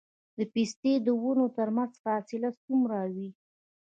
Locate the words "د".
0.37-0.39, 1.05-1.07